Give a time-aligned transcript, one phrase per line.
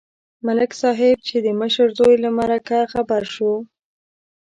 [0.45, 3.53] ملک صاحب چې د مشر زوی له مرګه خبر شو.